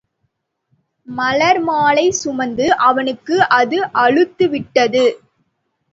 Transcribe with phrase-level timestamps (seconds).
[1.07, 5.05] மலர்மாலை சுமந்து அவனுக்கு அது அலுத்து விட்டது.